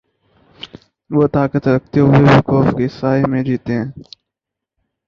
[1.11, 3.85] وہ طاقت رکھتے ہوئے بھی خوف کے سائے میں جیتے ہیں۔